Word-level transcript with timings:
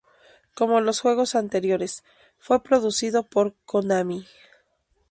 Como 0.55 0.81
los 0.81 0.99
juegos 0.99 1.35
anteriores, 1.35 2.03
fue 2.39 2.63
producido 2.63 3.21
por 3.27 3.53
Konami. 3.67 4.25